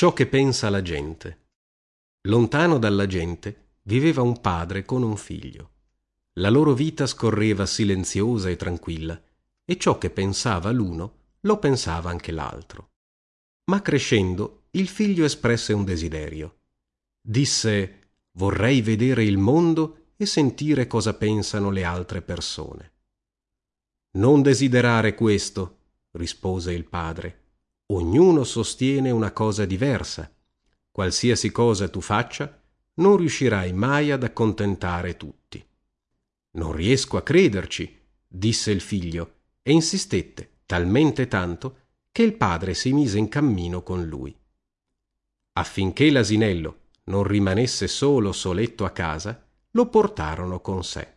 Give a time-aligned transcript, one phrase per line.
[0.00, 1.48] Ciò che pensa la gente.
[2.22, 5.72] Lontano dalla gente viveva un padre con un figlio.
[6.40, 9.22] La loro vita scorreva silenziosa e tranquilla,
[9.62, 12.92] e ciò che pensava l'uno lo pensava anche l'altro.
[13.70, 16.60] Ma crescendo il figlio espresse un desiderio.
[17.20, 22.92] Disse vorrei vedere il mondo e sentire cosa pensano le altre persone.
[24.12, 25.76] Non desiderare questo,
[26.12, 27.39] rispose il padre.
[27.92, 30.32] Ognuno sostiene una cosa diversa.
[30.92, 32.62] Qualsiasi cosa tu faccia,
[32.94, 35.64] non riuscirai mai ad accontentare tutti.
[36.52, 37.98] Non riesco a crederci,
[38.28, 41.78] disse il figlio, e insistette talmente tanto
[42.12, 44.36] che il padre si mise in cammino con lui.
[45.54, 51.14] Affinché l'asinello non rimanesse solo soletto a casa, lo portarono con sé.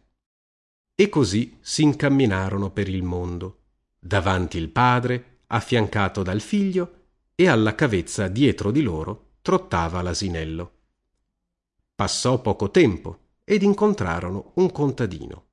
[0.96, 3.60] E così si incamminarono per il mondo,
[4.00, 7.02] davanti il padre, affiancato dal figlio,
[7.36, 10.72] e alla cavezza dietro di loro trottava l'asinello.
[11.96, 15.48] Passò poco tempo ed incontrarono un contadino.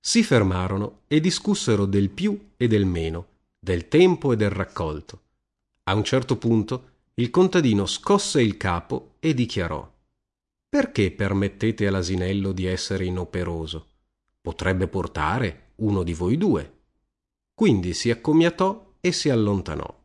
[0.00, 5.22] Si fermarono e discussero del più e del meno, del tempo e del raccolto.
[5.84, 9.90] A un certo punto il contadino scosse il capo e dichiarò
[10.68, 13.88] Perché permettete all'asinello di essere inoperoso?
[14.40, 16.72] Potrebbe portare uno di voi due.
[17.54, 20.02] Quindi si accomiatò e si allontanò.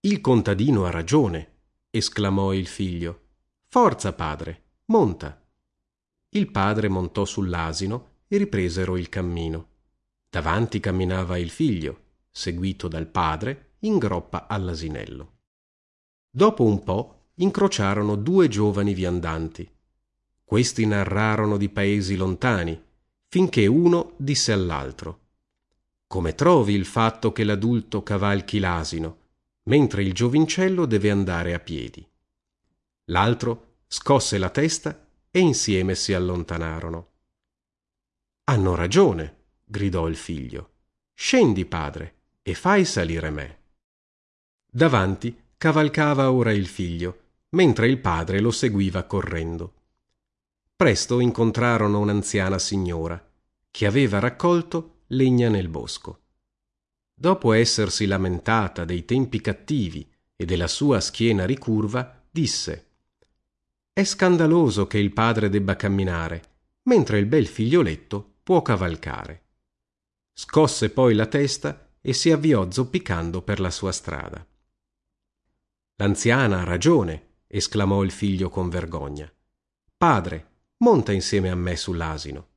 [0.00, 1.58] Il contadino ha ragione,
[1.88, 3.28] esclamò il figlio.
[3.68, 5.40] Forza, padre, monta.
[6.30, 9.68] Il padre montò sull'asino e ripresero il cammino.
[10.28, 15.34] Davanti camminava il figlio, seguito dal padre, in groppa all'asinello.
[16.28, 19.70] Dopo un po' incrociarono due giovani viandanti.
[20.42, 22.82] Questi narrarono di paesi lontani,
[23.28, 25.20] finché uno disse all'altro
[26.12, 29.20] Come trovi il fatto che l'adulto cavalchi l'asino,
[29.62, 32.06] mentre il giovincello deve andare a piedi?
[33.04, 37.12] L'altro scosse la testa e insieme si allontanarono.
[38.44, 40.72] Hanno ragione, gridò il figlio.
[41.14, 43.58] Scendi, padre, e fai salire me.
[44.70, 47.20] Davanti cavalcava ora il figlio,
[47.52, 49.74] mentre il padre lo seguiva correndo.
[50.76, 53.18] Presto incontrarono un'anziana signora,
[53.70, 56.20] che aveva raccolto legna nel bosco.
[57.14, 62.86] Dopo essersi lamentata dei tempi cattivi e della sua schiena ricurva, disse
[63.92, 66.42] È scandaloso che il padre debba camminare,
[66.84, 69.40] mentre il bel figlioletto può cavalcare.
[70.32, 74.44] Scosse poi la testa e si avviò zoppicando per la sua strada.
[75.96, 79.30] L'anziana ha ragione, esclamò il figlio con vergogna.
[79.96, 82.48] Padre, monta insieme a me sull'asino.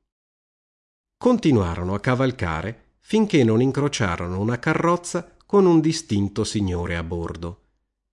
[1.18, 7.62] Continuarono a cavalcare finché non incrociarono una carrozza con un distinto signore a bordo.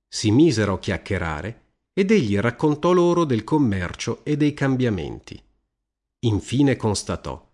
[0.07, 1.61] Si misero a chiacchierare
[1.93, 5.41] ed egli raccontò loro del commercio e dei cambiamenti.
[6.19, 7.51] Infine constatò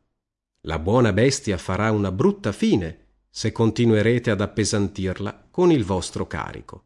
[0.62, 6.84] La buona bestia farà una brutta fine se continuerete ad appesantirla con il vostro carico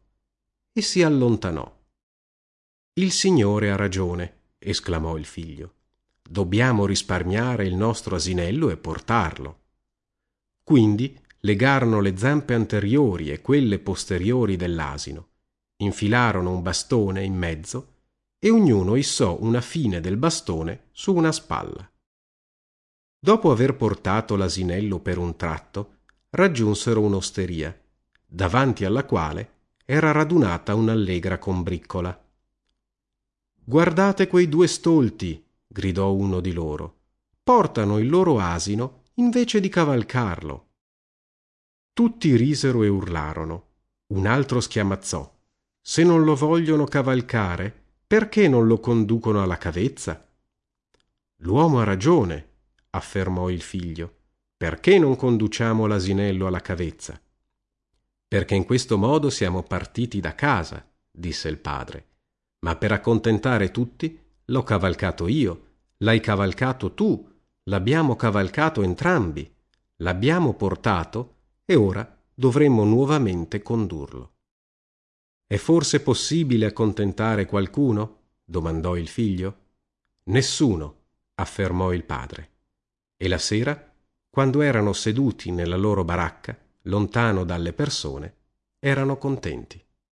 [0.72, 1.82] e si allontanò.
[2.94, 5.74] Il Signore ha ragione, esclamò il figlio.
[6.28, 9.60] Dobbiamo risparmiare il nostro asinello e portarlo.
[10.62, 15.28] Quindi legarono le zampe anteriori e quelle posteriori dell'asino,
[15.76, 17.92] infilarono un bastone in mezzo
[18.38, 21.88] e ognuno issò una fine del bastone su una spalla.
[23.18, 25.98] Dopo aver portato l'asinello per un tratto,
[26.30, 27.78] raggiunsero un'osteria,
[28.26, 29.52] davanti alla quale
[29.84, 32.18] era radunata un'allegra combriccola.
[33.62, 35.43] Guardate quei due stolti,
[35.74, 37.00] gridò uno di loro.
[37.42, 40.68] Portano il loro asino invece di cavalcarlo.
[41.92, 43.66] Tutti risero e urlarono.
[44.12, 45.28] Un altro schiamazzò.
[45.80, 50.24] Se non lo vogliono cavalcare, perché non lo conducono alla cavezza?
[51.38, 52.50] L'uomo ha ragione,
[52.90, 54.18] affermò il figlio.
[54.56, 57.20] Perché non conduciamo l'asinello alla cavezza?
[58.34, 62.08] perché in questo modo siamo partiti da casa, disse il padre.
[62.64, 65.62] Ma per accontentare tutti l'ho cavalcato io,
[65.98, 67.30] l'hai cavalcato tu,
[67.64, 69.50] l'abbiamo cavalcato entrambi,
[69.96, 74.32] l'abbiamo portato e ora dovremmo nuovamente condurlo.
[75.46, 78.22] È forse possibile accontentare qualcuno?
[78.44, 79.58] domandò il figlio.
[80.24, 81.02] Nessuno,
[81.34, 82.50] affermò il padre.
[83.16, 83.92] E la sera,
[84.30, 88.36] quando erano seduti nella loro baracca, lontano dalle persone,
[88.78, 89.83] erano contenti.